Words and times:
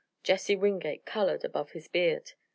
Jesse 0.23 0.55
Wingate 0.55 1.05
colored 1.05 1.45
above 1.45 1.73
his 1.73 1.87
beard. 1.87 2.31